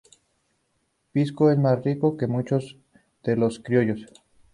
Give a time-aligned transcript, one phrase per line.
[1.11, 2.75] Pisco “es más rico que muchos
[3.23, 4.07] de los criollos.